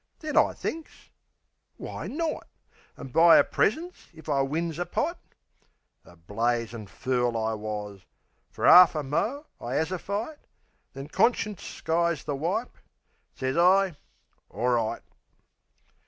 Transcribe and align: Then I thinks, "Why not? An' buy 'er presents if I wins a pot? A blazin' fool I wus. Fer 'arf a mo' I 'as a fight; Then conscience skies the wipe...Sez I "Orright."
Then 0.17 0.35
I 0.35 0.53
thinks, 0.53 1.11
"Why 1.77 2.07
not? 2.07 2.47
An' 2.97 3.09
buy 3.09 3.37
'er 3.37 3.43
presents 3.43 4.07
if 4.15 4.27
I 4.29 4.41
wins 4.41 4.79
a 4.79 4.85
pot? 4.87 5.19
A 6.03 6.15
blazin' 6.15 6.87
fool 6.87 7.37
I 7.37 7.53
wus. 7.53 8.01
Fer 8.49 8.65
'arf 8.65 8.95
a 8.95 9.03
mo' 9.03 9.45
I 9.59 9.75
'as 9.75 9.91
a 9.91 9.99
fight; 9.99 10.39
Then 10.93 11.07
conscience 11.07 11.61
skies 11.61 12.23
the 12.23 12.35
wipe...Sez 12.35 13.55
I 13.55 13.95
"Orright." 14.49 15.03